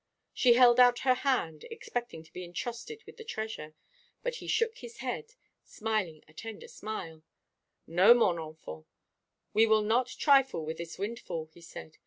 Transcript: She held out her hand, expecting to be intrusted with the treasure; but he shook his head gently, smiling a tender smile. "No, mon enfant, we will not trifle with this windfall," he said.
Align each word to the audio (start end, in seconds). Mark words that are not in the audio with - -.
She 0.33 0.53
held 0.53 0.79
out 0.79 1.01
her 1.05 1.13
hand, 1.13 1.63
expecting 1.69 2.23
to 2.23 2.33
be 2.33 2.43
intrusted 2.43 3.03
with 3.03 3.17
the 3.17 3.23
treasure; 3.23 3.75
but 4.23 4.37
he 4.37 4.47
shook 4.47 4.79
his 4.79 4.97
head 4.97 5.25
gently, 5.27 5.37
smiling 5.63 6.23
a 6.27 6.33
tender 6.33 6.67
smile. 6.67 7.21
"No, 7.85 8.15
mon 8.15 8.39
enfant, 8.39 8.87
we 9.53 9.67
will 9.67 9.83
not 9.83 10.07
trifle 10.07 10.65
with 10.65 10.79
this 10.79 10.97
windfall," 10.97 11.51
he 11.53 11.61
said. 11.61 11.97